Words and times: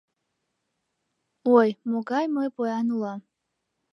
Ой, 1.57 1.69
могай 1.91 2.25
мый 2.35 2.47
поян 2.55 2.87
улам! 2.95 3.19